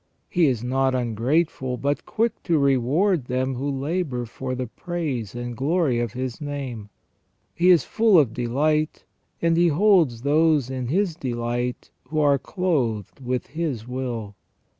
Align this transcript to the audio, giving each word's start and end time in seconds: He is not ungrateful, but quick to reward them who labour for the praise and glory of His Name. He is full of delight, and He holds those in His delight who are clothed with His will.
He 0.29 0.47
is 0.47 0.63
not 0.63 0.95
ungrateful, 0.95 1.77
but 1.77 2.07
quick 2.07 2.41
to 2.45 2.57
reward 2.57 3.25
them 3.25 3.53
who 3.53 3.69
labour 3.69 4.25
for 4.25 4.55
the 4.55 4.65
praise 4.65 5.35
and 5.35 5.55
glory 5.55 5.99
of 5.99 6.13
His 6.13 6.41
Name. 6.41 6.89
He 7.53 7.69
is 7.69 7.83
full 7.83 8.17
of 8.17 8.33
delight, 8.33 9.05
and 9.43 9.55
He 9.55 9.67
holds 9.67 10.23
those 10.23 10.71
in 10.71 10.87
His 10.87 11.15
delight 11.15 11.91
who 12.05 12.17
are 12.17 12.39
clothed 12.39 13.19
with 13.19 13.45
His 13.45 13.87
will. 13.87 14.33